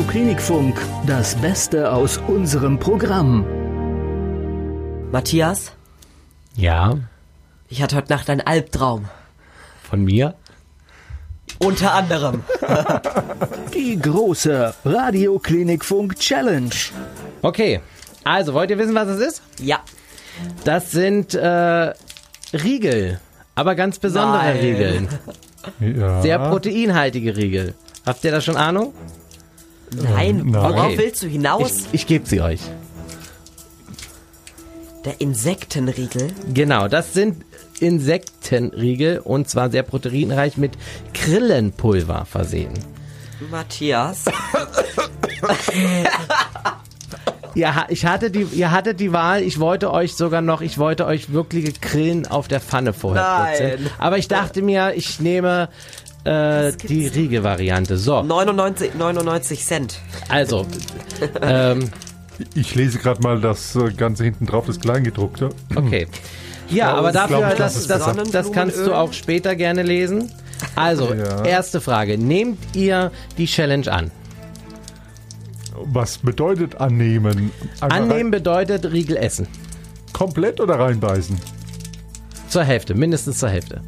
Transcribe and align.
Radio 0.00 0.12
Klinikfunk, 0.12 0.78
das 1.06 1.34
Beste 1.34 1.92
aus 1.92 2.16
unserem 2.26 2.78
Programm. 2.78 3.44
Matthias, 5.12 5.72
Ja, 6.56 6.96
ich 7.68 7.82
hatte 7.82 7.96
heute 7.96 8.10
Nacht 8.10 8.30
einen 8.30 8.40
Albtraum. 8.40 9.10
von 9.82 10.02
mir. 10.02 10.36
Unter 11.58 11.92
anderem. 11.92 12.42
Die 13.74 13.98
große 14.00 14.72
Radio 14.86 15.38
Klinikfunk 15.38 16.18
Challenge. 16.18 16.70
Okay, 17.42 17.80
also 18.24 18.54
wollt 18.54 18.70
ihr 18.70 18.78
wissen, 18.78 18.94
was 18.94 19.08
es 19.08 19.20
ist? 19.20 19.42
Ja. 19.60 19.80
Das 20.64 20.92
sind 20.92 21.34
äh, 21.34 21.92
Riegel, 22.54 23.20
aber 23.54 23.74
ganz 23.74 23.98
besondere 23.98 24.44
Nein. 24.44 24.56
Riegel. 24.56 25.08
Ja. 25.78 26.22
Sehr 26.22 26.38
proteinhaltige 26.38 27.36
Riegel. 27.36 27.74
Habt 28.06 28.24
ihr 28.24 28.30
da 28.30 28.40
schon 28.40 28.56
Ahnung? 28.56 28.94
Nein, 29.94 30.36
Nein. 30.44 30.54
worauf 30.54 30.86
Okay. 30.86 30.98
willst 30.98 31.22
du 31.22 31.26
hinaus? 31.26 31.70
Ich, 31.86 31.94
ich 32.02 32.06
gebe 32.06 32.28
sie 32.28 32.40
euch. 32.40 32.60
Der 35.04 35.20
Insektenriegel. 35.20 36.28
Genau, 36.52 36.86
das 36.88 37.12
sind 37.14 37.44
Insektenriegel 37.80 39.18
und 39.20 39.48
zwar 39.48 39.70
sehr 39.70 39.82
proteinreich 39.82 40.56
mit 40.58 40.72
Krillenpulver 41.14 42.26
versehen. 42.26 42.74
Matthias. 43.50 44.24
Ihr, 47.54 47.74
ha- 47.74 47.86
ich 47.88 48.06
hatte 48.06 48.30
die, 48.30 48.42
ihr 48.42 48.70
hattet 48.70 49.00
die 49.00 49.12
Wahl, 49.12 49.42
ich 49.42 49.58
wollte 49.58 49.92
euch 49.92 50.14
sogar 50.14 50.40
noch, 50.40 50.60
ich 50.60 50.78
wollte 50.78 51.04
euch 51.06 51.32
wirkliche 51.32 51.72
Krillen 51.72 52.26
auf 52.28 52.46
der 52.46 52.60
Pfanne 52.60 52.92
vorher 52.92 53.22
Nein. 53.22 53.70
putzen. 53.78 53.90
Aber 53.98 54.18
ich 54.18 54.28
dachte 54.28 54.62
mir, 54.62 54.92
ich 54.94 55.18
nehme 55.18 55.68
äh, 56.24 56.72
die 56.72 57.06
Riegel-Variante. 57.06 57.96
So, 57.96 58.22
99, 58.22 58.94
99 58.94 59.64
Cent. 59.64 59.98
also, 60.28 60.66
ähm, 61.42 61.90
Ich 62.54 62.74
lese 62.74 62.98
gerade 62.98 63.20
mal 63.22 63.40
das 63.40 63.74
äh, 63.76 63.90
Ganze 63.92 64.24
hinten 64.24 64.46
drauf, 64.46 64.66
das 64.66 64.80
Kleingedruckte. 64.80 65.50
okay. 65.74 66.06
Ja, 66.70 66.94
aber 66.94 67.10
dafür, 67.10 67.38
glaube, 67.38 67.56
das, 67.56 67.74
das 67.74 67.76
ist 67.78 67.90
das, 67.90 68.30
das 68.30 68.52
kannst 68.52 68.78
du 68.86 68.94
auch 68.94 69.12
später 69.12 69.56
gerne 69.56 69.82
lesen. 69.82 70.30
Also, 70.76 71.12
Ja. 71.14 71.44
erste 71.44 71.80
Frage. 71.80 72.16
Nehmt 72.16 72.58
ihr 72.76 73.10
die 73.38 73.46
Challenge 73.46 73.90
an? 73.92 74.12
Was 75.74 76.18
bedeutet 76.18 76.76
annehmen? 76.76 77.50
Einfach 77.80 77.96
Annehmen 77.96 78.30
bedeutet 78.30 78.84
Riegel 78.92 79.16
essen. 79.16 79.48
Komplett 80.12 80.60
oder 80.60 80.78
reinbeißen? 80.78 81.36
Zur 82.48 82.62
Hälfte, 82.62 82.94
mindestens 82.94 83.38
zur 83.38 83.48
Hälfte. 83.48 83.80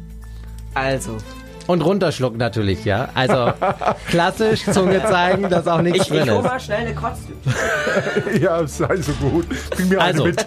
Also, 0.73 1.17
Und 1.67 1.81
runterschlucken 1.81 2.37
natürlich, 2.37 2.83
ja. 2.85 3.09
Also 3.13 3.53
klassisch 4.07 4.63
Zunge 4.65 5.01
zeigen, 5.03 5.49
dass 5.49 5.67
auch 5.67 5.81
nichts 5.81 6.07
ich, 6.07 6.11
ich 6.11 6.19
drin 6.19 6.31
hol 6.31 6.39
ist. 6.39 6.43
mal 6.43 6.59
schnell 6.59 6.79
eine 6.79 6.93
Kotztüte. 6.93 8.39
ja, 8.41 8.67
sei 8.67 8.97
so 8.97 9.13
gut. 9.13 9.47
Bring 9.71 9.89
mir 9.89 10.01
Also. 10.01 10.23
eine 10.23 10.33
mit. 10.33 10.45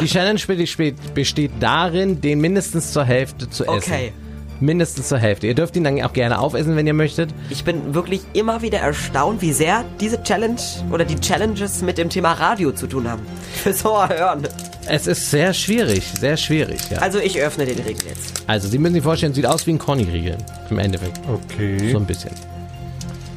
Die 0.00 0.06
Challenge 0.06 0.40
besteht, 0.46 1.14
besteht 1.14 1.52
darin, 1.60 2.20
den 2.20 2.40
mindestens 2.40 2.92
zur 2.92 3.04
Hälfte 3.04 3.50
zu 3.50 3.64
essen. 3.64 3.92
Okay. 3.92 4.12
Mindestens 4.60 5.08
zur 5.08 5.18
Hälfte. 5.18 5.46
Ihr 5.46 5.54
dürft 5.54 5.74
ihn 5.76 5.84
dann 5.84 6.00
auch 6.02 6.12
gerne 6.12 6.38
aufessen, 6.38 6.76
wenn 6.76 6.86
ihr 6.86 6.94
möchtet. 6.94 7.30
Ich 7.48 7.64
bin 7.64 7.94
wirklich 7.94 8.20
immer 8.34 8.60
wieder 8.60 8.78
erstaunt, 8.78 9.40
wie 9.40 9.52
sehr 9.52 9.84
diese 10.00 10.22
Challenge 10.22 10.60
oder 10.92 11.06
die 11.06 11.18
Challenges 11.18 11.80
mit 11.80 11.96
dem 11.96 12.10
Thema 12.10 12.32
Radio 12.32 12.72
zu 12.72 12.86
tun 12.86 13.08
haben. 13.08 13.22
Fürs 13.62 13.84
Ohr 13.84 14.08
hören. 14.08 14.46
Es 14.86 15.06
ist 15.06 15.30
sehr 15.30 15.54
schwierig, 15.54 16.04
sehr 16.18 16.36
schwierig, 16.36 16.80
ja. 16.90 16.98
Also 16.98 17.18
ich 17.18 17.40
öffne 17.40 17.64
den 17.64 17.78
Riegel 17.78 18.08
jetzt. 18.08 18.42
Also, 18.46 18.68
Sie 18.68 18.78
müssen 18.78 18.94
sich 18.94 19.02
vorstellen, 19.02 19.32
sieht 19.32 19.46
aus 19.46 19.66
wie 19.66 19.72
ein 19.72 19.78
Corny-Riegel. 19.78 20.36
Im 20.68 20.78
Endeffekt. 20.78 21.20
Okay. 21.28 21.92
So 21.92 21.98
ein 21.98 22.06
bisschen. 22.06 22.32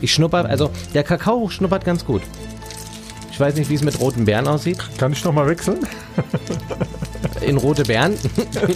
Ich 0.02 0.14
schnupper, 0.14 0.46
also 0.46 0.72
der 0.94 1.04
Kakao 1.04 1.50
schnuppert 1.50 1.86
ganz 1.86 2.04
gut. 2.04 2.22
Ich 3.32 3.40
weiß 3.40 3.56
nicht, 3.56 3.70
wie 3.70 3.76
es 3.76 3.84
mit 3.84 4.00
roten 4.00 4.26
Beeren 4.26 4.48
aussieht. 4.48 4.78
Kann 4.98 5.12
ich 5.14 5.24
noch 5.24 5.32
mal 5.34 5.48
wechseln? 5.48 5.80
In 7.42 7.58
rote 7.58 7.84
Beeren. 7.84 8.18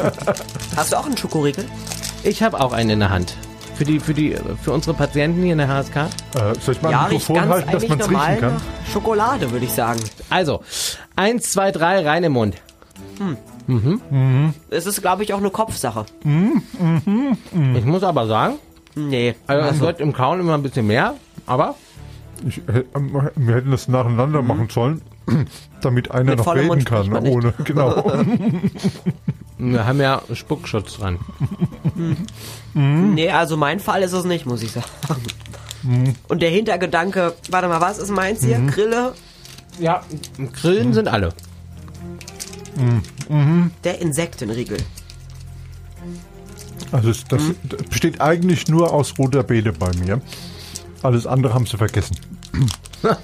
Hast 0.76 0.94
du 0.94 0.98
auch 0.98 1.06
einen 1.06 1.18
Schokoriegel? 1.18 1.66
Ich 2.24 2.44
habe 2.44 2.60
auch 2.60 2.74
einen 2.74 2.90
in 2.92 3.00
der 3.00 3.10
Hand. 3.10 3.36
Für 3.76 3.86
die, 3.86 4.00
für 4.00 4.14
die, 4.14 4.36
für 4.62 4.72
unsere 4.72 4.96
Patienten 4.96 5.44
hier 5.44 5.52
in 5.52 5.60
der 5.60 5.68
HSK. 5.68 5.96
Äh, 5.98 6.08
soll 6.60 6.74
ich 6.76 6.82
mal 6.82 6.92
Ja, 6.92 7.02
ein 7.04 7.10
Mikrofon 7.10 7.36
ganz 7.36 7.50
halten, 7.52 7.66
dass 7.72 7.84
eigentlich 7.84 7.90
man 7.90 8.00
es 8.00 8.10
riechen 8.10 8.40
kann? 8.42 8.62
Schokolade, 8.92 9.52
würde 9.52 9.66
ich 9.66 9.72
sagen. 9.72 10.00
Also, 10.32 10.62
eins, 11.16 11.52
zwei, 11.52 11.72
drei, 11.72 12.04
rein 12.04 12.24
im 12.24 12.32
Mund. 12.34 12.56
Es 14.70 14.86
ist, 14.88 15.02
glaube 15.02 15.24
ich, 15.24 15.34
auch 15.34 15.38
eine 15.40 15.52
Kopfsache. 15.52 16.06
Ich 16.24 17.86
muss 17.86 18.04
aber 18.04 18.26
sagen, 18.28 18.56
Nee. 18.96 19.36
also 19.46 19.70
es 19.70 19.80
wird 19.80 20.00
im 20.00 20.12
Kauen 20.12 20.40
immer 20.40 20.56
ein 20.56 20.64
bisschen 20.64 20.88
mehr, 20.88 21.14
aber 21.46 21.76
Ich, 22.48 22.58
äh, 22.68 22.84
wir 23.36 23.56
hätten 23.56 23.70
das 23.72 23.88
nacheinander 23.88 24.42
machen 24.42 24.70
sollen, 24.70 25.02
damit 25.82 26.10
einer 26.12 26.24
Mhm. 26.24 26.30
Mit 26.38 26.40
noch 26.40 26.56
reden 26.56 26.68
Mund 26.68 26.86
kann. 26.88 27.14
Ohne, 27.28 27.54
genau. 27.64 28.12
wir 29.58 29.86
haben 29.86 30.00
ja 30.02 30.22
Spuckschutz 30.34 30.98
dran. 30.98 31.20
Nee, 32.74 33.30
also 33.32 33.58
mein 33.58 33.80
Fall 33.80 34.04
ist 34.04 34.14
es 34.14 34.24
nicht, 34.26 34.46
muss 34.46 34.62
ich 34.62 34.72
sagen. 34.72 34.86
Und 36.28 36.42
der 36.42 36.50
Hintergedanke, 36.50 37.34
warte 37.50 37.68
mal, 37.68 37.82
was 37.82 37.98
ist 37.98 38.10
meins 38.12 38.44
hier? 38.44 38.60
Grille, 38.60 39.14
Ja, 39.80 40.04
Grillen 40.54 40.94
sind 40.94 41.08
alle. 41.08 41.34
der 43.84 44.00
Insektenriegel. 44.02 44.78
Also 46.92 47.10
es- 47.10 47.26
das, 47.26 47.42
Mhm. 47.42 47.56
besteht 47.90 48.22
eigentlich 48.22 48.68
nur 48.68 48.94
aus 48.94 49.14
roter 49.18 49.44
Beete 49.44 49.74
bei 49.74 49.92
mir. 49.98 50.22
Alles 51.04 51.26
andere 51.28 51.54
haben 51.54 51.66
sie 51.66 51.78
vergessen. 51.78 52.16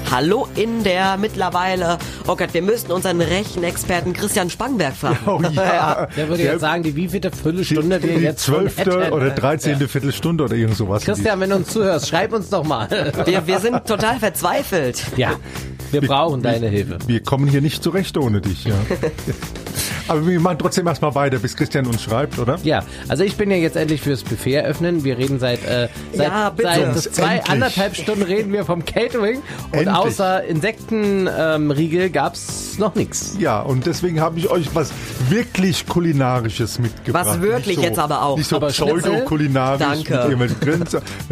Hallo 0.10 0.48
in 0.56 0.84
der 0.84 1.18
mittlerweile. 1.18 2.00
Oh 2.26 2.36
Gott, 2.36 2.54
wir 2.54 2.64
müssten 2.64 2.92
unseren 2.92 3.22
Rechenexperten 3.22 4.14
Christian 4.14 4.50
Spangberg 4.50 4.96
fragen. 4.96 5.20
Oh 5.28 5.40
ja. 5.54 6.08
Der 6.18 6.28
würde 6.28 6.42
jetzt 6.42 6.62
sagen, 6.62 6.82
die 6.82 6.96
wievielte 6.96 7.30
Viertelstunde 7.30 8.02
wir 8.02 8.18
die 8.18 8.24
jetzt 8.24 8.46
zwölfte 8.46 9.12
oder 9.12 9.30
dreizehnte 9.30 9.88
Viertelstunde 9.88 10.46
oder 10.46 10.56
irgend 10.56 10.78
sowas. 10.78 11.04
Christian, 11.04 11.40
wenn 11.42 11.52
du 11.52 11.58
uns 11.58 11.68
zuhörst, 11.68 12.08
schreib 12.08 12.34
uns 12.34 12.50
doch 12.50 12.64
mal. 12.64 12.90
Wir, 13.26 13.46
wir 13.46 13.60
sind 13.60 13.86
total 13.86 14.18
verzweifelt. 14.18 15.04
Ja, 15.16 15.34
Wir 15.92 16.02
brauchen 16.02 16.42
deine 16.42 16.68
Hilfe. 16.68 16.98
Wir 17.08 17.22
kommen 17.22 17.48
hier 17.48 17.62
nicht 17.62 17.84
zurecht 17.84 18.18
ohne 18.18 18.42
dich, 18.42 18.66
ja. 18.66 18.76
Aber 20.08 20.26
wir 20.28 20.40
machen 20.40 20.58
trotzdem 20.60 20.88
erstmal 20.88 21.16
weiter, 21.16 21.40
bis 21.40 21.56
Christian 21.56 21.86
uns 21.88 22.04
schreibt, 22.04 22.38
oder? 22.40 22.58
Ja, 22.64 22.84
also 23.08 23.24
ich 23.24 23.36
bin 23.36 23.52
ja 23.52 23.58
jetzt 23.58 23.76
endlich 23.76 24.02
fürs 24.02 24.24
Buffet 24.24 24.54
eröffnen. 24.56 25.04
Wir 25.04 25.18
reden 25.18 25.40
seit, 25.40 25.64
äh, 25.66 25.88
seit, 26.14 26.28
Ja, 26.28 26.50
bitte. 26.50 26.70
seit 26.96 27.14
zwei, 27.16 27.36
Endlich. 27.36 27.50
anderthalb 27.50 27.96
Stunden 27.96 28.24
reden 28.24 28.52
wir 28.54 28.66
vom 28.66 28.84
Catering 28.86 29.38
und 29.72 29.74
Endlich. 29.74 29.96
außer 29.96 30.44
Insektenriegel 30.44 31.34
ähm, 31.38 31.72
Riegel 31.72 32.10
gab's 32.10 32.78
noch 32.78 32.96
nichts. 32.96 33.36
Ja, 33.40 33.62
und 33.62 33.86
deswegen 33.86 34.20
habe 34.22 34.40
ich 34.40 34.50
euch 34.50 34.74
was 34.74 34.92
wirklich 35.30 35.86
Kulinarisches 35.88 36.80
mitgebracht. 36.80 37.26
Was 37.28 37.42
wirklich 37.42 37.78
Nicht 37.78 37.88
jetzt 37.88 38.00
aber 38.00 38.22
auch. 38.24 38.38
Nicht 38.38 38.50
so 38.50 38.60
pseudo-kulinarisch. 38.60 40.04
Danke. 40.06 40.38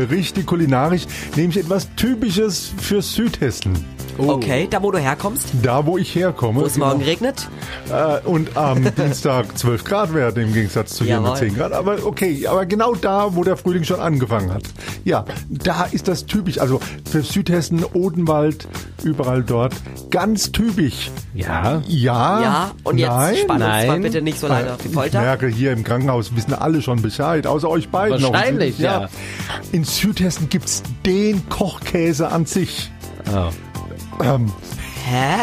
Richtig 0.09 0.45
kulinarisch. 0.45 1.03
Nämlich 1.35 1.57
etwas 1.63 1.87
Typisches 1.95 2.71
für 2.77 3.01
Südhessen. 3.01 3.85
Okay, 4.17 4.67
da 4.69 4.81
wo 4.83 4.91
du 4.91 4.99
herkommst, 4.99 5.47
Da, 5.63 5.85
wo 5.87 5.97
ich 5.97 6.13
herkomme. 6.13 6.61
wo 6.61 6.65
es 6.65 6.77
morgen 6.77 7.01
regnet. 7.01 7.47
Äh, 7.91 8.19
und 8.33 8.57
am 8.57 8.83
Dienstag 8.95 9.55
12 9.57 9.83
Grad 9.83 10.13
werden 10.15 10.43
im 10.47 10.53
Gegensatz 10.53 10.95
zu 10.95 11.03
hier 11.03 11.17
mit 11.19 11.25
Jawohl. 11.27 11.37
10 11.39 11.55
Grad. 11.55 11.71
Aber 11.71 12.03
okay, 12.03 12.47
aber 12.47 12.65
genau 12.65 12.95
da, 12.95 13.35
wo 13.35 13.43
der 13.43 13.57
Frühling 13.57 13.83
schon 13.83 13.99
angefangen 13.99 14.51
hat. 14.51 14.63
Ja, 15.03 15.23
da 15.49 15.83
ist 15.91 16.07
das 16.07 16.25
typisch. 16.25 16.57
Also 16.57 16.79
für 17.09 17.21
Südhessen, 17.21 17.85
Odenwald, 17.93 18.67
überall 19.03 19.43
dort. 19.43 19.75
Ganz 20.09 20.51
typisch. 20.51 21.11
Ja. 21.35 21.83
Ja. 21.87 22.41
Ja, 22.41 22.71
und 22.83 22.97
jetzt 22.97 23.09
nein. 23.09 23.35
spann 23.35 23.57
uns 23.57 23.65
mal 23.65 23.87
Nein. 23.87 24.01
bitte 24.01 24.21
nicht 24.23 24.39
so 24.39 24.47
lange 24.47 24.71
auf 24.73 24.77
die 24.81 24.87
Ich 24.87 24.93
Folter. 24.93 25.21
merke, 25.21 25.47
hier 25.47 25.71
im 25.71 25.83
Krankenhaus 25.83 26.35
wissen 26.35 26.53
alle 26.53 26.81
schon 26.81 27.01
Bescheid, 27.03 27.45
außer 27.45 27.69
euch 27.69 27.89
beiden. 27.89 28.21
Wahrscheinlich, 28.23 28.73
offensichtlich. 28.75 28.79
ja. 28.79 29.09
In 29.71 29.83
Südhessen 29.83 30.49
gibt's 30.49 30.81
den 31.05 31.47
Kochkäse 31.49 32.29
an 32.29 32.45
sich. 32.47 32.91
Oh. 33.31 33.49
Ähm, 34.23 34.51
Hä? 35.05 35.37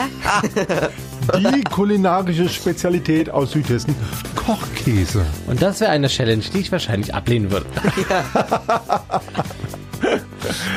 die 1.38 1.62
kulinarische 1.64 2.48
Spezialität 2.48 3.30
aus 3.30 3.52
Südhessen, 3.52 3.94
Kochkäse. 4.36 5.24
Und 5.46 5.62
das 5.62 5.80
wäre 5.80 5.90
eine 5.90 6.08
Challenge, 6.08 6.42
die 6.52 6.58
ich 6.58 6.72
wahrscheinlich 6.72 7.14
ablehnen 7.14 7.50
würde. 7.50 7.66
ja, 8.08 8.24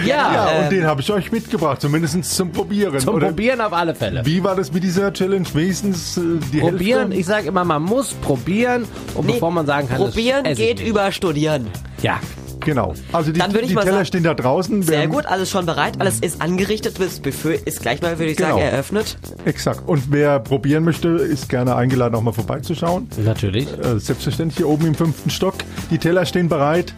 Ja, 0.05 0.51
ähm, 0.51 0.63
und 0.63 0.71
den 0.71 0.85
habe 0.85 1.01
ich 1.01 1.11
euch 1.11 1.31
mitgebracht, 1.31 1.81
zumindest 1.81 2.23
zum 2.35 2.51
Probieren. 2.51 2.99
zum 2.99 3.15
oder? 3.15 3.27
Probieren 3.27 3.61
auf 3.61 3.73
alle 3.73 3.95
Fälle. 3.95 4.25
Wie 4.25 4.43
war 4.43 4.55
das 4.55 4.71
mit 4.71 4.83
dieser 4.83 5.11
Challenge? 5.13 5.45
Wenigstens 5.53 6.17
äh, 6.17 6.21
die 6.51 6.59
Probieren, 6.59 6.99
Hälfte? 7.03 7.17
ich 7.19 7.25
sage 7.25 7.47
immer, 7.47 7.63
man 7.63 7.81
muss 7.81 8.13
probieren, 8.13 8.85
und 9.15 9.25
Nee, 9.25 9.33
bevor 9.33 9.51
man 9.51 9.65
sagen 9.65 9.87
kann, 9.87 9.97
Probieren 9.97 10.43
geht 10.55 10.81
über 10.85 11.11
Studieren. 11.11 11.67
Ja, 12.01 12.19
Genau. 12.65 12.93
Also 13.11 13.31
die, 13.31 13.39
Dann 13.39 13.51
würde 13.51 13.61
ich 13.63 13.69
die 13.69 13.75
mal 13.75 13.81
Teller 13.83 13.95
sagen- 13.97 14.05
stehen 14.05 14.23
da 14.23 14.33
draußen. 14.33 14.81
Sehr 14.83 15.07
gut, 15.07 15.25
alles 15.25 15.49
schon 15.49 15.65
bereit, 15.65 15.99
alles 15.99 16.19
ist 16.19 16.41
angerichtet, 16.41 16.99
das 16.99 17.19
Buffet 17.19 17.61
ist 17.65 17.81
gleich 17.81 18.01
mal, 18.01 18.17
würde 18.19 18.31
ich 18.31 18.37
Genau. 18.37 18.51
sagen, 18.57 18.61
eröffnet. 18.61 19.17
Exakt. 19.45 19.87
Und 19.87 20.11
wer 20.11 20.39
probieren 20.39 20.83
möchte, 20.83 21.09
ist 21.09 21.49
gerne 21.49 21.75
eingeladen, 21.75 22.15
auch 22.15 22.21
mal 22.21 22.31
vorbeizuschauen. 22.33 23.07
natürlich. 23.23 23.67
Äh, 23.79 23.99
selbstverständlich 23.99 24.57
hier 24.57 24.67
oben 24.69 24.85
im 24.87 24.95
fünften 24.95 25.29
Stock. 25.29 25.55
Die 25.91 25.97
Teller 25.97 26.25
stehen 26.25 26.49
bereit. 26.49 26.93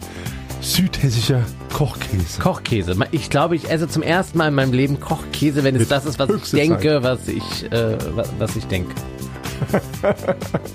Südhessischer 0.60 1.42
Kochkäse. 1.72 2.40
Kochkäse. 2.40 2.96
Ich 3.12 3.30
glaube, 3.30 3.56
ich 3.56 3.70
esse 3.70 3.88
zum 3.88 4.02
ersten 4.02 4.38
Mal 4.38 4.48
in 4.48 4.54
meinem 4.54 4.72
Leben 4.72 4.98
Kochkäse, 5.00 5.62
wenn 5.64 5.74
es 5.76 5.80
Wird 5.80 5.90
das 5.90 6.06
ist, 6.06 6.18
was 6.18 6.30
ich 6.30 6.50
denke, 6.50 7.02
was 7.02 7.28
ich, 7.28 7.70
äh, 7.70 7.96
was, 8.14 8.30
was 8.38 8.56
ich 8.56 8.64
denke. 8.66 8.92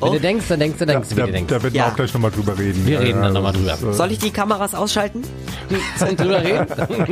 Wenn 0.01 0.11
du 0.13 0.19
denkst, 0.19 0.45
dann 0.49 0.59
denkst 0.59 0.77
du, 0.79 0.85
Ja, 0.85 0.93
denkst 0.93 1.09
du, 1.09 1.15
wie 1.15 1.19
da, 1.19 1.25
du 1.27 1.31
denkst. 1.31 1.49
da 1.53 1.63
werden 1.63 1.75
Ja. 1.75 1.85
wir 1.85 1.91
auch 1.91 1.95
gleich 1.95 2.13
nochmal 2.13 2.31
drüber 2.31 2.57
reden. 2.57 2.85
Wir 2.85 2.99
reden 2.99 3.21
dann 3.21 3.33
noch 3.33 3.41
mal 3.41 3.51
das 3.53 3.61
drüber. 3.61 3.73
ist, 3.73 3.83
äh, 3.83 3.93
Soll 3.97 4.11
ich 4.11 4.19
die 4.19 4.31
Kameras 4.31 4.73
ausschalten? 4.75 5.23
Zum 5.97 6.15
drüber 6.15 6.41
reden? 6.43 6.67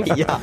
ja. 0.16 0.40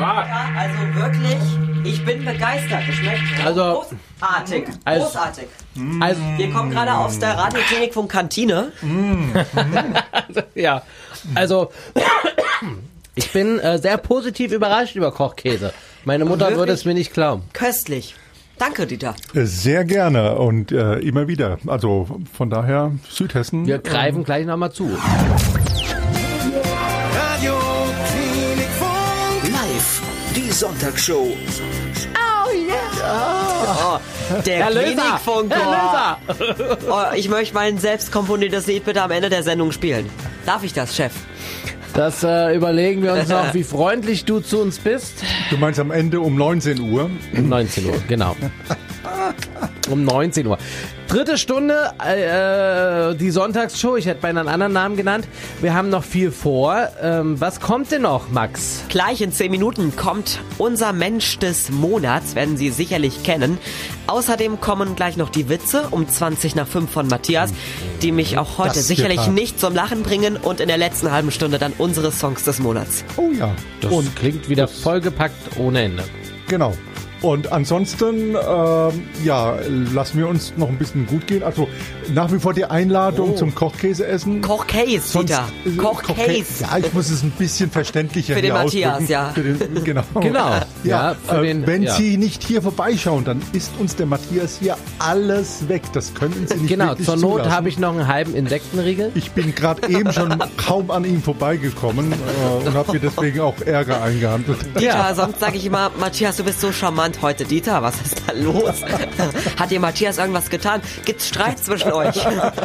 Also 0.00 1.00
wirklich, 1.00 1.38
ich 1.84 2.04
bin 2.04 2.24
begeistert. 2.24 2.82
Es 2.88 2.94
schmeckt 2.96 3.20
Also- 3.44 3.84
großartig. 4.20 4.64
Großartig. 4.84 5.44
Also, 6.00 6.20
Wir 6.36 6.50
kommen 6.52 6.70
gerade 6.70 6.94
aus 6.94 7.18
der 7.18 7.36
Radioklinik 7.36 7.94
von 7.94 8.06
Kantine. 8.08 8.72
ja. 10.54 10.82
Also, 11.34 11.70
ich 13.14 13.30
bin 13.32 13.58
äh, 13.58 13.78
sehr 13.78 13.96
positiv 13.98 14.52
überrascht 14.52 14.94
über 14.96 15.10
Kochkäse. 15.12 15.72
Meine 16.04 16.24
Mutter 16.24 16.40
Wirklich? 16.46 16.58
würde 16.58 16.72
es 16.72 16.84
mir 16.84 16.94
nicht 16.94 17.12
glauben. 17.12 17.42
Köstlich. 17.52 18.14
Danke, 18.58 18.86
Dieter. 18.86 19.14
äh, 19.34 19.44
Sehr 19.44 19.84
gerne 19.84 20.36
und 20.36 20.70
äh, 20.70 20.98
immer 20.98 21.26
wieder. 21.28 21.58
Also 21.66 22.06
von 22.32 22.50
daher 22.50 22.92
Südhessen. 23.10 23.66
Wir 23.66 23.78
greifen 23.78 24.22
gleich 24.24 24.46
nochmal 24.46 24.70
zu. 24.72 24.84
Radio 27.14 27.54
Klinikfunk. 28.12 29.52
Live, 29.52 30.02
die 30.36 30.50
Sonntagsshow. 30.52 31.28
Der 34.46 34.56
Herr! 34.56 34.70
Klinikfunk. 34.70 35.52
Herr 35.52 36.18
Oh, 36.88 36.92
oh, 36.92 37.02
ich 37.14 37.28
möchte 37.28 37.54
mein 37.54 37.78
selbst 37.78 38.10
komponiertes 38.12 38.66
Lied 38.66 38.84
bitte 38.84 39.02
am 39.02 39.10
Ende 39.10 39.28
der 39.30 39.42
Sendung 39.42 39.72
spielen. 39.72 40.08
Darf 40.46 40.62
ich 40.62 40.72
das, 40.72 40.94
Chef? 40.96 41.12
Das 41.94 42.24
äh, 42.24 42.56
überlegen 42.56 43.02
wir 43.04 43.12
uns 43.12 43.28
noch, 43.28 43.54
wie 43.54 43.62
freundlich 43.62 44.24
du 44.24 44.40
zu 44.40 44.60
uns 44.60 44.78
bist. 44.80 45.22
Du 45.50 45.56
meinst 45.56 45.78
am 45.78 45.92
Ende 45.92 46.20
um 46.20 46.34
19 46.34 46.80
Uhr. 46.80 47.08
Um 47.36 47.48
19 47.48 47.86
Uhr, 47.86 48.02
genau. 48.08 48.34
Um 49.90 50.04
19 50.04 50.46
Uhr. 50.46 50.58
Dritte 51.08 51.36
Stunde, 51.36 51.92
äh, 52.02 53.10
äh, 53.10 53.14
die 53.14 53.30
Sonntagsshow. 53.30 53.96
Ich 53.96 54.06
hätte 54.06 54.20
beinahe 54.22 54.40
einen 54.40 54.48
anderen 54.48 54.72
Namen 54.72 54.96
genannt. 54.96 55.28
Wir 55.60 55.74
haben 55.74 55.90
noch 55.90 56.02
viel 56.02 56.30
vor. 56.30 56.88
Ähm, 57.02 57.40
was 57.40 57.60
kommt 57.60 57.92
denn 57.92 58.02
noch, 58.02 58.30
Max? 58.30 58.82
Gleich 58.88 59.20
in 59.20 59.30
10 59.30 59.50
Minuten 59.50 59.94
kommt 59.96 60.40
unser 60.58 60.92
Mensch 60.92 61.38
des 61.38 61.70
Monats, 61.70 62.34
werden 62.34 62.56
Sie 62.56 62.70
sicherlich 62.70 63.22
kennen. 63.22 63.58
Außerdem 64.06 64.60
kommen 64.60 64.96
gleich 64.96 65.16
noch 65.16 65.28
die 65.28 65.48
Witze 65.48 65.88
um 65.90 66.08
20 66.08 66.54
nach 66.54 66.66
5 66.66 66.90
von 66.90 67.06
Matthias, 67.08 67.52
die 68.02 68.12
mich 68.12 68.38
auch 68.38 68.58
heute 68.58 68.74
Das 68.74 68.86
sicherlich 68.86 69.26
nicht 69.28 69.60
zum 69.60 69.74
Lachen 69.74 70.02
bringen 70.02 70.36
und 70.36 70.60
in 70.60 70.68
der 70.68 70.78
letzten 70.78 71.10
halben 71.12 71.30
Stunde 71.30 71.58
dann 71.58 71.72
unsere 71.78 72.10
Songs 72.12 72.44
des 72.44 72.58
Monats. 72.58 73.04
Oh 73.16 73.30
ja. 73.38 73.54
Das 73.80 73.92
und 73.92 74.16
klingt 74.16 74.48
wieder 74.48 74.68
vollgepackt 74.68 75.58
ohne 75.58 75.82
Ende. 75.82 76.04
genau. 76.48 76.72
Und 77.24 77.50
ansonsten, 77.52 78.34
ähm, 78.36 79.02
ja, 79.24 79.56
lassen 79.94 80.18
wir 80.18 80.28
uns 80.28 80.52
noch 80.58 80.68
ein 80.68 80.76
bisschen 80.76 81.06
gut 81.06 81.26
gehen. 81.26 81.42
Also 81.42 81.68
nach 82.12 82.30
wie 82.30 82.38
vor 82.38 82.52
die 82.52 82.66
Einladung 82.66 83.30
Oh. 83.30 83.34
zum 83.36 83.54
Kochkäse 83.54 84.06
essen. 84.06 84.42
Kochcase, 84.42 85.00
Sonst- 85.00 85.30
Dieter. 85.30 85.46
äh, 85.64 85.70
Kochcase. 85.76 86.44
Ja, 86.60 86.76
ich 86.76 86.92
muss 86.92 87.08
es 87.08 87.22
ein 87.22 87.30
bisschen 87.30 87.70
verständlicher 87.70 88.34
Für 88.34 88.42
den 88.42 88.52
Matthias, 88.52 89.08
ja. 89.08 89.30
Für 89.34 89.40
den, 89.42 89.82
genau. 89.84 90.02
Genau. 90.20 90.50
Ja, 90.84 91.16
für 91.26 91.38
äh, 91.38 91.46
den- 91.46 91.66
wenn 91.66 91.84
ja. 91.84 91.94
Sie 91.94 92.18
nicht 92.18 92.42
hier 92.44 92.60
vorbeischauen, 92.60 93.24
dann 93.24 93.40
ist 93.54 93.70
uns 93.78 93.96
der 93.96 94.04
Matthias 94.04 94.58
hier 94.60 94.76
alles 94.98 95.66
weg. 95.68 95.82
Das 95.94 96.12
können 96.12 96.46
Sie 96.46 96.56
nicht 96.56 96.68
Genau, 96.68 96.94
zur 96.94 97.16
Not 97.16 97.48
habe 97.48 97.70
ich 97.70 97.78
noch 97.78 97.92
einen 97.94 98.06
halben 98.06 98.34
Insektenriegel. 98.34 99.12
Ich 99.14 99.30
bin 99.32 99.54
gerade 99.54 99.88
eben 99.88 100.12
schon 100.12 100.42
kaum 100.58 100.90
an 100.90 101.06
ihm 101.06 101.22
vorbeigekommen 101.22 102.12
äh, 102.12 102.66
und 102.68 102.74
habe 102.74 102.92
mir 102.92 103.00
deswegen 103.00 103.40
auch 103.40 103.58
Ärger 103.64 104.02
eingehandelt. 104.02 104.58
Ja. 104.78 105.14
sonst 105.14 105.40
sage 105.40 105.56
ich 105.56 105.64
immer, 105.64 105.90
Matthias, 105.98 106.36
du 106.36 106.44
bist 106.44 106.60
so 106.60 106.70
charmant 106.70 107.13
heute. 107.22 107.44
Dieter, 107.44 107.82
was 107.82 107.94
ist 108.00 108.22
da 108.26 108.32
los? 108.34 108.82
Hat 109.58 109.70
dir 109.70 109.80
Matthias 109.80 110.18
irgendwas 110.18 110.48
getan? 110.50 110.80
Gibt's 111.04 111.28
Streit 111.28 111.58
zwischen 111.58 111.92
euch? 111.92 112.14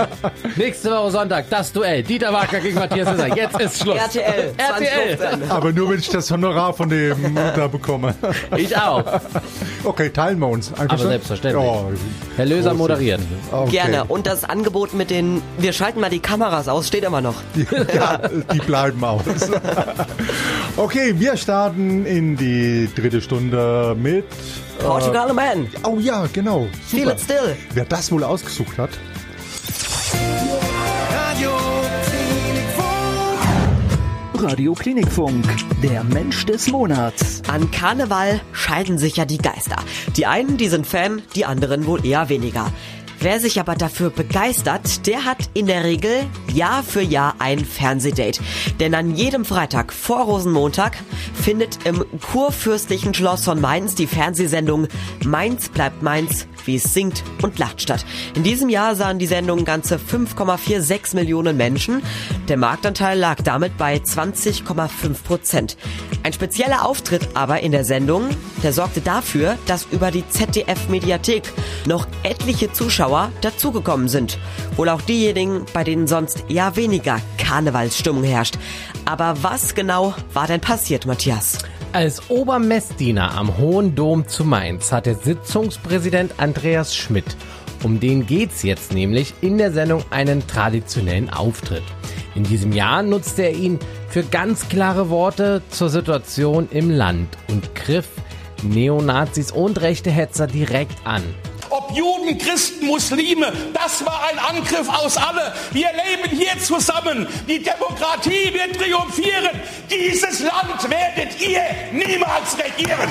Nächste 0.56 0.92
Woche 0.92 1.12
Sonntag, 1.12 1.50
das 1.50 1.72
Duell. 1.72 2.04
Dieter 2.04 2.32
Wagner 2.34 2.60
gegen 2.60 2.80
Matthias 2.80 3.10
Nisser. 3.12 3.36
Jetzt 3.36 3.60
ist 3.60 3.82
Schluss. 3.84 3.98
RTL, 3.98 4.54
RTL. 4.58 5.18
2015. 5.18 5.52
Aber 5.52 5.72
nur, 5.72 5.90
wenn 5.92 6.00
ich 6.00 6.10
das 6.10 6.30
Honorar 6.32 6.74
von 6.74 6.90
dem 6.90 7.36
da 7.56 7.68
bekomme. 7.68 8.14
Ich 8.58 8.76
auch. 8.78 9.04
Okay, 9.84 10.10
teilen 10.10 10.40
wir 10.40 10.48
uns. 10.48 10.70
Einfach 10.72 10.86
Aber 10.86 10.98
schon? 10.98 11.08
selbstverständlich. 11.10 11.64
Ja, 11.66 11.84
Herr 12.38 12.46
Löser 12.46 12.72
große- 12.72 12.74
moderiert. 12.76 13.22
Okay. 13.52 13.72
Gerne. 13.72 14.06
Und 14.06 14.28
das 14.28 14.44
Angebot 14.44 14.94
mit 14.94 15.10
den, 15.10 15.42
wir 15.58 15.74
schalten 15.74 16.00
mal 16.00 16.10
die 16.10 16.20
Kameras 16.20 16.68
aus, 16.68 16.88
steht 16.88 17.04
immer 17.04 17.22
noch. 17.22 17.36
Ja, 17.94 18.18
die 18.54 18.60
bleiben 18.60 19.04
aus. 19.04 19.22
Okay, 20.78 21.14
wir 21.18 21.36
starten 21.38 22.06
in 22.06 22.36
die 22.38 22.90
dritte 22.96 23.22
Stunde 23.22 23.96
mit. 24.02 24.26
Portugal 24.80 25.34
Man. 25.34 25.68
Oh 25.84 25.98
ja, 26.00 26.26
genau. 26.32 26.68
Feel 26.88 27.02
Super. 27.02 27.12
it 27.14 27.20
still. 27.22 27.58
Wer 27.74 27.86
das 27.86 28.12
wohl 28.12 28.24
ausgesucht 28.24 28.78
hat? 28.78 28.92
Radio 31.22 31.52
Klinikfunk. 32.06 34.42
Radio 34.42 34.74
Klinikfunk, 34.74 35.46
der 35.84 36.04
Mensch 36.04 36.46
des 36.46 36.68
Monats. 36.70 37.42
An 37.48 37.70
Karneval 37.72 38.42
scheiden 38.54 38.98
sich 38.98 39.18
ja 39.18 39.26
die 39.26 39.38
Geister. 39.38 39.78
Die 40.16 40.26
einen, 40.26 40.58
die 40.58 40.70
sind 40.70 40.88
Fan, 40.88 41.22
die 41.36 41.46
anderen 41.46 41.86
wohl 41.86 42.06
eher 42.06 42.30
weniger. 42.30 42.72
Wer 43.22 43.42
sich 43.42 43.60
aber 43.60 43.76
dafür 43.76 44.12
begeistert, 44.12 45.06
der 45.06 45.26
hat 45.26 45.50
in 45.54 45.68
der 45.68 45.84
Regel 45.84 46.26
Jahr 46.54 46.84
für 46.84 47.02
Jahr 47.02 47.36
ein 47.40 47.60
Fernsehdate. 47.66 48.40
Denn 48.80 48.96
an 48.96 49.14
jedem 49.14 49.44
Freitag 49.44 49.92
vor 49.92 50.22
Rosenmontag 50.22 50.96
findet 51.34 51.86
im 51.86 52.06
kurfürstlichen 52.22 53.14
Schloss 53.14 53.44
von 53.44 53.60
Mainz 53.60 53.94
die 53.96 54.08
Fernsehsendung 54.08 54.88
Mainz 55.26 55.68
bleibt 55.68 56.02
Mainz, 56.02 56.48
wie 56.64 56.76
es 56.76 56.94
singt 56.94 57.24
und 57.42 57.60
lacht 57.60 57.82
statt. 57.82 58.06
In 58.36 58.44
diesem 58.44 58.70
Jahr 58.70 58.96
sahen 58.96 59.20
die 59.20 59.28
Sendung 59.28 59.66
ganze 59.66 59.98
5,46 59.98 61.16
Millionen 61.16 61.58
Menschen. 61.58 62.02
Der 62.50 62.58
Marktanteil 62.58 63.20
lag 63.20 63.44
damit 63.44 63.78
bei 63.78 63.98
20,5 63.98 65.24
Prozent. 65.24 65.78
Ein 66.24 66.34
spezieller 66.34 66.84
Auftritt 66.84 67.30
aber 67.36 67.60
in 67.60 67.72
der 67.72 67.86
Sendung, 67.86 68.28
der 68.64 68.74
sorgte 68.74 69.02
dafür, 69.02 69.56
dass 69.68 69.86
über 69.92 70.10
die 70.10 70.28
ZDF-Mediathek 70.28 71.44
noch 71.86 72.08
etliche 72.24 72.74
Zuschauer 72.74 73.32
dazugekommen 73.42 74.08
sind. 74.08 74.40
Wohl 74.78 74.90
auch 74.90 75.02
diejenigen, 75.02 75.66
bei 75.74 75.84
denen 75.84 76.08
sonst 76.08 76.44
ja 76.48 76.76
weniger 76.76 77.22
Karnevalsstimmung 77.38 78.24
herrscht. 78.24 78.58
Aber 79.06 79.36
was 79.44 79.76
genau 79.76 80.16
war 80.34 80.48
denn 80.48 80.60
passiert, 80.60 81.06
Matthias? 81.06 81.60
Als 81.94 82.32
Obermessdiener 82.32 83.38
am 83.38 83.60
Hohen 83.60 83.94
Dom 83.94 84.28
zu 84.28 84.44
Mainz 84.44 84.92
hat 84.92 85.06
der 85.06 85.16
Sitzungspräsident 85.16 86.34
Andreas 86.38 86.96
Schmidt, 86.96 87.38
um 87.84 88.00
den 88.00 88.26
geht's 88.26 88.64
jetzt 88.64 88.92
nämlich, 88.92 89.36
in 89.42 89.60
der 89.60 89.72
Sendung 89.72 90.04
einen 90.10 90.48
traditionellen 90.48 91.30
Auftritt. 91.30 91.84
In 92.36 92.44
diesem 92.44 92.72
Jahr 92.72 93.04
nutzte 93.04 93.44
er 93.44 93.54
ihn 93.54 93.80
für 94.10 94.24
ganz 94.24 94.70
klare 94.70 95.10
Worte 95.10 95.62
zur 95.70 95.90
Situation 95.90 96.70
im 96.72 96.90
Land 96.90 97.38
und 97.48 97.76
griff 97.76 98.08
Neonazis 98.64 99.52
und 99.52 99.82
rechte 99.82 100.12
Hetzer 100.12 100.48
direkt 100.48 101.06
an. 101.06 101.24
Ob 101.70 101.92
Juden, 101.96 102.38
Christen, 102.38 102.88
Muslime, 102.88 103.54
das 103.74 104.06
war 104.06 104.22
ein 104.32 104.58
Angriff 104.58 104.90
aus 104.90 105.18
alle. 105.18 105.54
Wir 105.72 105.88
leben 105.88 106.36
hier 106.36 106.58
zusammen. 106.60 107.28
Die 107.48 107.64
Demokratie 107.64 108.52
wird 108.54 108.76
triumphieren. 108.76 109.60
Dieses 109.90 110.40
Land 110.42 110.90
werdet 110.90 111.40
ihr 111.40 111.62
niemals 111.92 112.58
regieren. 112.58 113.10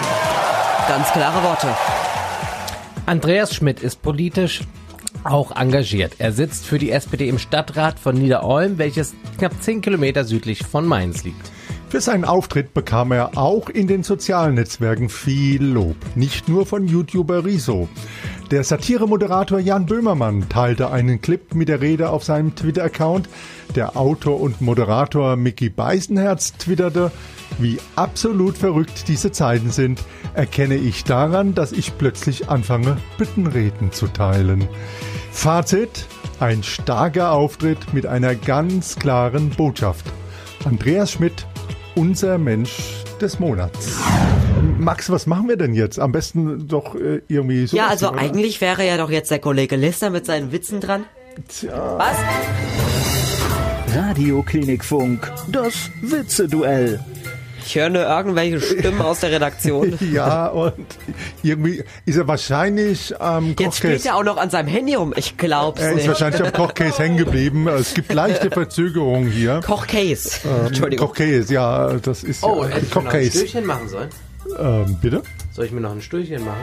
Ganz 0.89 1.11
klare 1.13 1.43
Worte. 1.43 1.77
Andreas 3.07 3.55
Schmidt 3.55 3.81
ist 3.81 4.03
politisch 4.03 4.61
auch 5.29 5.55
engagiert. 5.55 6.15
Er 6.19 6.33
sitzt 6.33 6.67
für 6.67 6.79
die 6.79 6.91
SPD 6.91 7.29
im 7.29 7.39
Stadtrat 7.39 7.99
von 7.99 8.17
Niederolm, 8.17 8.79
welches 8.79 9.15
knapp 9.39 9.53
10 9.63 9.83
Kilometer 9.83 10.25
südlich 10.25 10.65
von 10.65 10.87
Mainz 10.87 11.25
liegt. 11.25 11.51
Für 11.89 12.03
seinen 12.03 12.27
Auftritt 12.27 12.75
bekam 12.75 13.13
er 13.13 13.39
auch 13.39 13.71
in 13.71 13.87
den 13.87 14.03
sozialen 14.03 14.57
Netzwerken 14.57 15.09
viel 15.09 15.65
Lob. 15.65 15.97
Nicht 16.17 16.47
nur 16.47 16.67
von 16.67 16.87
YouTuber 16.87 17.47
Riso. 17.47 17.89
Der 18.51 18.63
Satire-Moderator 18.63 19.59
Jan 19.59 19.87
Böhmermann 19.87 20.51
teilte 20.51 20.91
einen 20.91 21.23
Clip 21.23 21.55
mit 21.55 21.69
der 21.69 21.81
Rede 21.81 22.11
auf 22.11 22.25
seinem 22.25 22.55
Twitter-Account. 22.55 23.31
Der 23.75 23.97
Autor 23.97 24.39
und 24.39 24.61
Moderator 24.61 25.37
Mickey 25.37 25.71
Beisenherz 25.71 26.53
twitterte, 26.59 27.11
wie 27.59 27.79
absolut 27.97 28.59
verrückt 28.59 29.09
diese 29.09 29.33
Zeiten 29.33 29.71
sind, 29.71 30.03
erkenne 30.35 30.77
ich 30.77 31.05
daran, 31.05 31.55
dass 31.55 31.73
ich 31.73 31.97
plötzlich 31.97 32.51
anfange, 32.51 32.99
Bittenreden 33.17 33.93
zu 33.93 34.09
teilen. 34.09 34.69
Fazit, 35.39 36.07
ein 36.41 36.65
starker 36.65 37.31
Auftritt 37.31 37.95
mit 37.95 38.07
einer 38.07 38.35
ganz 38.35 38.97
klaren 38.97 39.51
Botschaft. 39.51 40.05
Andreas 40.65 41.13
Schmidt, 41.13 41.47
unser 41.95 42.39
Mensch 42.39 43.05
des 43.21 43.39
Monats. 43.39 43.97
Max, 44.81 45.11
was 45.11 45.29
machen 45.29 45.49
wir 45.49 45.57
denn 45.57 45.75
jetzt? 45.75 46.01
Am 46.01 46.11
besten 46.11 46.67
doch 46.67 46.97
äh, 46.97 47.23
irgendwie 47.29 47.69
so. 47.69 47.77
Ja, 47.77 47.87
also 47.87 48.11
eigentlich 48.11 48.61
wäre 48.61 48.85
ja 48.85 48.97
doch 48.97 49.13
jetzt 49.13 49.31
der 49.31 49.39
Kollege 49.39 49.77
Lister 49.77 50.11
mit 50.11 50.27
seinen 50.27 50.51
Witzen 50.51 50.81
dran. 50.81 51.05
Was? 51.63 52.17
Radioklinikfunk, 53.95 55.33
das 55.53 55.89
Witzeduell. 56.03 56.99
Ich 57.69 57.75
höre 57.75 57.91
nur 57.91 58.03
irgendwelche 58.07 58.63
Stimmen 58.63 59.03
aus 59.03 59.21
der 59.21 59.31
Redaktion. 59.31 59.99
Ja, 60.11 60.47
und 60.47 60.87
irgendwie 61.43 61.85
ist 62.07 62.17
er 62.17 62.27
wahrscheinlich 62.27 63.21
am 63.21 63.55
Jetzt 63.59 63.77
spielt 63.77 64.07
er 64.07 64.17
auch 64.17 64.23
noch 64.25 64.39
an 64.39 64.49
seinem 64.49 64.69
Handy 64.69 64.95
rum. 64.95 65.13
Ich 65.17 65.37
glaub's 65.37 65.79
Er 65.83 65.91
ist 65.91 65.97
nicht. 65.97 66.09
wahrscheinlich 66.09 66.43
am 66.43 66.51
Kochcase 66.53 66.97
hängen 67.03 67.19
geblieben. 67.19 67.69
Es 67.69 67.93
gibt 67.93 68.11
leichte 68.15 68.51
Verzögerungen 68.51 69.31
hier. 69.31 69.61
Kochcase. 69.65 70.39
Entschuldigung. 70.67 71.09
Kochcase, 71.09 71.53
ja, 71.53 71.93
das 71.95 72.25
ist 72.25 72.43
Oh, 72.43 72.65
ja, 72.65 72.71
hätte 72.71 72.87
ich 72.87 72.95
mir 72.95 73.03
noch 73.03 73.03
ein 73.03 73.05
Kochcase. 73.11 73.31
Stühlchen 73.39 73.67
machen 73.67 73.89
sollen? 73.91 74.09
Ähm, 74.59 74.97
bitte? 75.03 75.23
Soll 75.53 75.67
ich 75.67 75.73
mir 75.73 75.81
noch 75.83 75.93
ein 75.93 76.01
Stühlchen 76.01 76.45
machen? 76.47 76.57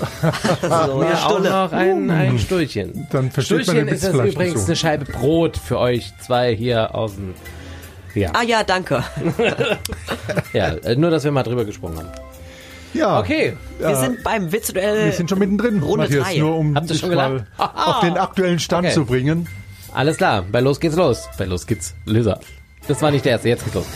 So, 0.62 0.66
eine 0.68 1.10
Ja, 1.10 1.16
auch 1.26 1.30
Stunde. 1.32 1.50
noch 1.50 1.72
ein, 1.72 2.10
ein 2.10 2.38
Stühlchen. 2.38 3.06
Dann 3.12 3.30
versteht 3.30 3.58
man 3.58 3.64
Stühlchen 3.66 3.86
den 3.86 3.94
ist 3.94 4.04
das 4.04 4.14
übrigens 4.14 4.38
nicht 4.38 4.56
so. 4.58 4.66
eine 4.66 4.76
Scheibe 4.76 5.04
Brot 5.04 5.58
für 5.58 5.78
euch 5.78 6.12
zwei 6.24 6.54
hier 6.56 6.94
aus 6.94 7.16
dem... 7.16 7.34
Ja, 8.14 8.30
Ah 8.34 8.42
ja, 8.42 8.62
danke. 8.64 9.04
ja 10.52 10.68
äh, 10.74 10.96
nur, 10.96 11.10
dass 11.10 11.24
wir 11.24 11.30
mal 11.30 11.42
drüber 11.42 11.64
gesprungen 11.64 11.98
haben. 11.98 12.08
Ja. 12.92 13.20
Okay, 13.20 13.56
Wir 13.78 13.94
sind 13.96 14.22
beim 14.24 14.50
Witzeduell. 14.50 15.06
Wir 15.06 15.12
sind 15.12 15.30
schon 15.30 15.38
mittendrin, 15.38 15.80
Runde 15.80 16.04
Matthias, 16.06 16.26
drei. 16.26 16.38
nur 16.38 16.56
um 16.56 16.74
Habt 16.74 16.86
ihr 16.86 16.92
dich 16.94 17.00
schon 17.00 17.14
mal 17.14 17.46
auf 17.56 18.00
den 18.00 18.16
aktuellen 18.18 18.58
Stand 18.58 18.86
Okay. 18.86 18.94
zu 18.94 19.04
bringen. 19.04 19.46
alles 19.94 20.16
klar. 20.16 20.42
Bei 20.50 20.58
Los 20.60 20.80
geht's 20.80 20.96
los. 20.96 21.28
Bei 21.38 21.44
Los 21.44 21.66
geht's 21.68 21.94
Löser. 22.04 22.40
Das 22.88 23.00
war 23.00 23.12
nicht 23.12 23.24
der 23.24 23.32
erste, 23.32 23.48
jetzt 23.48 23.62
geht's 23.62 23.74
los. 23.76 23.86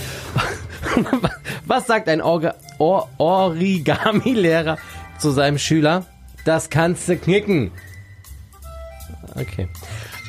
Was 1.67 1.87
sagt 1.89 2.09
ein 2.09 2.21
Orga 2.23 2.55
Or 2.79 3.09
Origami-Lehrer 3.19 4.79
zu 5.19 5.31
seinem 5.33 5.59
Schüler? 5.59 6.05
Das 6.45 6.71
kannst 6.71 7.09
du 7.09 7.17
knicken. 7.17 7.73
Okay. 9.35 9.67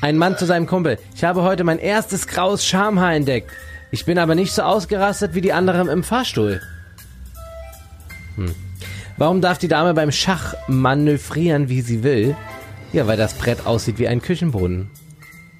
Ein 0.01 0.18
Mann 0.18 0.38
zu 0.38 0.46
seinem 0.46 0.65
Kumpel. 0.65 0.98
Ich 1.15 1.24
habe 1.24 1.44
heute 1.44 1.63
mein 1.63 1.77
erstes 1.80 2.25
graues 2.27 2.65
Schamhaar 2.65 3.13
entdeckt. 3.13 3.51
Ich 3.95 4.03
bin 4.03 4.19
aber 4.19 4.35
nicht 4.35 4.51
so 4.51 4.61
ausgerastet 4.63 5.35
wie 5.35 5.39
die 5.39 5.53
anderen 5.53 5.87
im 5.87 6.03
Fahrstuhl. 6.03 6.59
Hm. 8.35 8.53
Warum 9.15 9.39
darf 9.39 9.57
die 9.57 9.69
Dame 9.69 9.93
beim 9.93 10.11
Schach 10.11 10.53
manövrieren, 10.67 11.69
wie 11.69 11.79
sie 11.79 12.03
will? 12.03 12.35
Ja, 12.91 13.07
weil 13.07 13.15
das 13.15 13.35
Brett 13.35 13.65
aussieht 13.65 13.97
wie 13.97 14.09
ein 14.09 14.21
Küchenboden. 14.21 14.89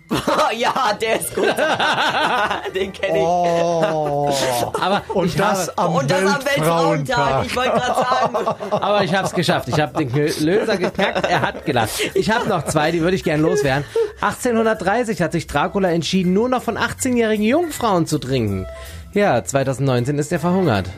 ja, 0.58 0.94
der 1.02 1.20
ist 1.20 1.34
gut. 1.34 1.46
Den 2.76 2.94
kenne 2.94 3.18
ich. 3.18 3.24
Aber 3.24 5.02
Und 5.14 5.26
ich 5.26 5.36
das 5.36 5.68
habe, 5.70 5.78
am 5.78 5.96
Und 5.96 6.12
das 6.12 6.22
am 6.22 6.46
Weltfrauentag. 6.46 7.46
Ich 7.46 7.56
wollte 7.56 7.72
gerade 7.72 7.96
sagen. 7.96 8.36
aber 8.72 9.04
ich 9.04 9.14
habe 9.16 9.28
es 9.28 9.34
geschafft. 9.34 9.68
Ich 9.70 9.80
habe 9.80 10.06
den 10.06 10.14
Löser 10.40 10.78
geknackt. 10.78 11.26
Er 11.28 11.42
hat 11.42 11.66
gelacht. 11.66 11.92
Ich 12.14 12.30
habe 12.30 12.48
noch 12.48 12.66
zwei, 12.66 12.92
die 12.92 13.02
würde 13.02 13.16
ich 13.16 13.24
gern 13.24 13.42
loswerden. 13.42 13.84
1830 14.22 15.22
hat 15.22 15.32
sich 15.32 15.48
Dracula 15.48 15.90
entschieden, 15.90 16.34
nur 16.34 16.50
noch 16.50 16.62
von 16.62 16.78
18-jährigen 16.78 17.46
Jungfrauen 17.46 18.06
zu 18.06 18.20
trinken. 18.20 18.68
Ja, 19.14 19.44
2019 19.44 20.20
ist 20.20 20.32
er 20.32 20.40
verhungert. 20.40 20.90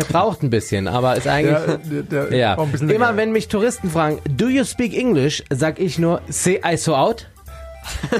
Der 0.00 0.06
braucht 0.06 0.42
ein 0.42 0.50
bisschen, 0.50 0.88
aber 0.88 1.16
ist 1.16 1.26
eigentlich. 1.26 1.58
Der, 1.66 2.02
der, 2.02 2.24
der 2.24 2.38
Ja, 2.38 2.58
auch 2.58 2.64
ein 2.64 2.72
bisschen 2.72 2.90
immer 2.90 3.16
wenn 3.16 3.32
mich 3.32 3.48
Touristen 3.48 3.90
fragen, 3.90 4.18
do 4.28 4.48
you 4.48 4.64
speak 4.64 4.94
English, 4.94 5.42
sag 5.50 5.78
ich 5.78 5.98
nur, 5.98 6.20
say 6.28 6.60
I 6.64 6.76
so 6.76 6.94
out. 6.94 7.26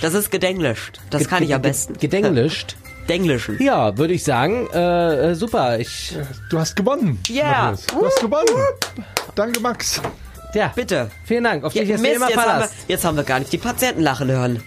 Das 0.00 0.14
ist 0.14 0.30
gedenglischt. 0.30 1.00
Das 1.10 1.26
kann 1.28 1.42
ich 1.42 1.54
am 1.54 1.62
besten. 1.62 1.94
Gedenglischt. 1.98 2.76
Denglischen. 3.08 3.60
Ja, 3.60 3.96
würde 3.96 4.12
ich 4.12 4.22
sagen, 4.22 4.66
äh, 4.68 5.34
super. 5.34 5.78
Ich, 5.80 6.14
Du 6.50 6.58
hast 6.58 6.76
gewonnen. 6.76 7.18
Ja. 7.28 7.70
Matthias. 7.72 7.86
Du 7.86 8.04
hast 8.06 8.20
gewonnen. 8.20 8.44
Danke, 9.34 9.60
Max. 9.60 10.00
ja, 10.54 10.70
Bitte. 10.74 11.10
vielen 11.24 11.44
Dank. 11.44 11.64
Auf 11.64 11.74
Ja, 11.74 11.82
dich 11.82 11.90
ist 11.92 12.02
Mist, 12.02 12.16
immer 12.16 12.28
jetzt, 12.28 12.38
haben 12.38 12.60
wir, 12.60 12.68
jetzt 12.86 13.04
haben 13.04 13.16
wir 13.16 13.24
gar 13.24 13.38
nicht 13.38 13.50
die 13.52 13.58
Patienten 13.58 14.02
lachen 14.02 14.30
hören. 14.30 14.62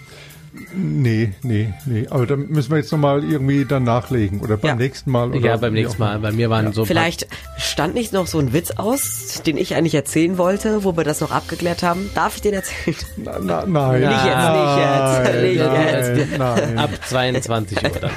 Nee, 0.74 1.32
nee, 1.42 1.72
nee. 1.86 2.06
Aber 2.10 2.26
dann 2.26 2.48
müssen 2.48 2.70
wir 2.70 2.76
jetzt 2.78 2.92
nochmal 2.92 3.24
irgendwie 3.24 3.64
dann 3.64 3.84
nachlegen. 3.84 4.40
Oder 4.40 4.58
beim 4.58 4.68
Ja. 4.68 4.74
nächsten 4.76 5.10
Mal. 5.10 5.30
Oder 5.30 5.38
Ja, 5.40 5.56
beim 5.56 5.72
nächsten 5.72 5.98
Mal. 5.98 6.18
Bei 6.18 6.30
mir 6.30 6.50
waren 6.50 6.66
so. 6.66 6.68
ein 6.70 6.74
paar- 6.74 6.86
Vielleicht 6.86 7.26
stand 7.56 7.94
nicht 7.94 8.12
noch 8.12 8.26
so 8.26 8.38
ein 8.38 8.52
Witz 8.52 8.70
aus, 8.72 9.40
den 9.46 9.56
ich 9.56 9.74
eigentlich 9.74 9.94
erzählen 9.94 10.36
wollte, 10.36 10.84
wo 10.84 10.94
wir 10.96 11.04
das 11.04 11.20
noch 11.22 11.30
abgeklärt 11.30 11.82
haben. 11.82 12.10
Darf 12.14 12.36
ich 12.36 12.42
den 12.42 12.52
erzählen? 12.54 12.96
Na, 13.16 13.38
na, 13.42 13.66
nein. 13.66 14.00
Nicht 14.00 14.24
jetzt, 14.24 14.52
nicht 14.52 14.78
jetzt, 14.78 15.42
nicht 15.42 15.58
nein, 15.58 16.16
jetzt. 16.18 16.38
Nein. 16.38 16.78
Ab 16.78 16.90
22 17.08 17.82
Uhr 17.82 17.90
dann. 18.00 18.10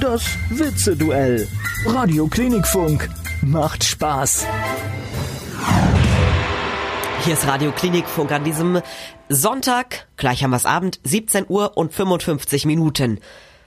Das 0.00 0.22
Witzeduell. 0.50 1.48
Radioklinikfunk. 1.86 3.08
Macht 3.42 3.82
Spaß. 3.82 4.46
Hier 7.24 7.34
ist 7.34 7.46
Radio 7.46 7.70
Klinikfunk 7.70 8.32
an 8.32 8.42
diesem 8.42 8.82
Sonntag, 9.28 10.08
gleich 10.16 10.42
haben 10.42 10.50
wir's 10.50 10.66
Abend, 10.66 10.98
17 11.04 11.46
Uhr 11.48 11.76
und 11.76 11.94
55 11.94 12.66
Minuten. 12.66 13.20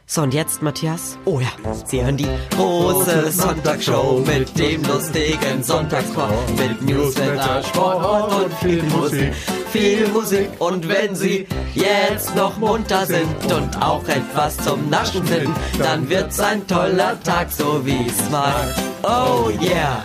So, 0.06 0.24
und 0.24 0.34
jetzt, 0.34 0.62
Matthias? 0.62 1.18
Oh 1.24 1.40
ja, 1.40 1.48
Sie 1.86 2.04
hören 2.04 2.18
die 2.18 2.28
große 2.52 3.32
Sonntagsshow 3.32 4.22
mit 4.28 4.60
dem 4.60 4.84
lustigen 4.84 5.64
Sonntagschor, 5.64 6.30
mit 6.58 6.82
Newsletter, 6.82 7.64
Sport 7.64 8.44
und 8.44 8.54
viel 8.56 8.84
Musik. 8.84 9.34
Viel 9.72 10.08
Musik 10.10 10.50
und 10.60 10.88
wenn 10.90 11.16
Sie 11.16 11.48
jetzt 11.74 12.36
noch 12.36 12.58
munter 12.58 13.06
sind 13.06 13.54
und 13.54 13.82
auch 13.82 14.06
etwas 14.10 14.58
zum 14.58 14.90
Naschen 14.90 15.26
finden, 15.26 15.56
dann 15.80 16.10
wird's 16.10 16.42
ein 16.42 16.68
toller 16.68 17.18
Tag, 17.24 17.50
so 17.50 17.86
wie's 17.86 18.30
mag. 18.30 18.76
Oh 19.04 19.50
yeah! 19.62 20.04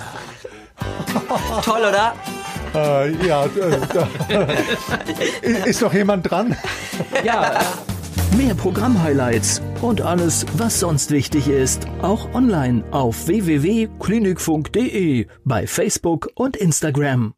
Toll, 1.64 1.80
oder? 1.80 2.14
Äh, 2.74 3.26
ja, 3.26 3.46
äh, 3.46 4.58
ist 5.68 5.82
noch 5.82 5.92
jemand 5.92 6.30
dran? 6.30 6.56
Ja, 7.24 7.60
Mehr 8.36 8.54
Programmhighlights 8.54 9.60
und 9.82 10.02
alles, 10.02 10.46
was 10.56 10.78
sonst 10.80 11.10
wichtig 11.10 11.48
ist, 11.48 11.86
auch 12.00 12.32
online 12.32 12.84
auf 12.92 13.26
www.klinikfunk.de, 13.26 15.26
bei 15.44 15.66
Facebook 15.66 16.30
und 16.36 16.56
Instagram. 16.56 17.34